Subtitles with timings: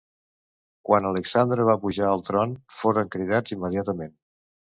[0.87, 4.17] Quan Alexandre va pujar al tron foren cridats immediatament.